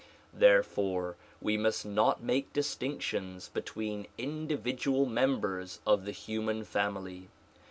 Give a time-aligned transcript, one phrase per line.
[0.35, 1.13] Therefoi'e
[1.43, 7.29] we must not make distinctions between individual members of the human family.